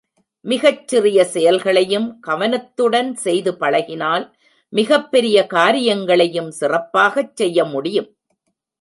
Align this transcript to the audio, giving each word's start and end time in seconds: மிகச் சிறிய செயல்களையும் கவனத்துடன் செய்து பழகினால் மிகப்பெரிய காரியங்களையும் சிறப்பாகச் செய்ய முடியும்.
மிகச் 0.45 0.87
சிறிய 0.87 1.23
செயல்களையும் 1.25 2.19
கவனத்துடன் 2.19 3.15
செய்து 3.15 3.51
பழகினால் 3.59 4.25
மிகப்பெரிய 4.73 5.37
காரியங்களையும் 5.47 6.51
சிறப்பாகச் 6.59 7.35
செய்ய 7.35 7.65
முடியும். 7.65 8.09